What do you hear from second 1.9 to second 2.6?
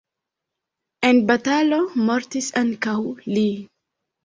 mortis